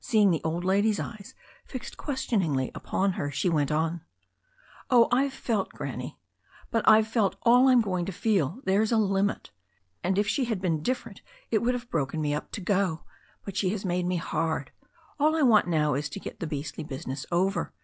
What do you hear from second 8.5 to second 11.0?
There's a limit. If she had been